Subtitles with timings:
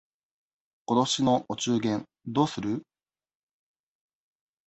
[0.87, 2.81] 今年のお中元どうする？